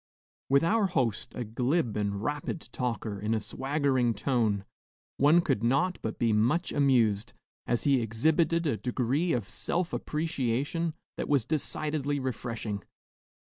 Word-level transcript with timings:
With 0.49 0.63
our 0.63 0.87
host, 0.87 1.35
a 1.35 1.43
glib 1.43 1.95
and 1.95 2.23
rapid 2.23 2.61
talker 2.71 3.19
in 3.19 3.35
a 3.35 3.39
swaggering 3.39 4.15
tone, 4.15 4.65
one 5.17 5.41
could 5.41 5.63
not 5.63 5.99
but 6.01 6.17
be 6.17 6.33
much 6.33 6.71
amused, 6.71 7.33
as 7.67 7.83
he 7.83 8.01
exhibited 8.01 8.65
a 8.65 8.77
degree 8.77 9.31
of 9.31 9.47
self 9.47 9.93
appreciation 9.93 10.95
that 11.17 11.29
was 11.29 11.45
decidedly 11.45 12.19
refreshing. 12.19 12.81